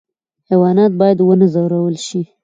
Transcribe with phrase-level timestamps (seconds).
[0.49, 2.21] حیوانات باید ونه ځورول شي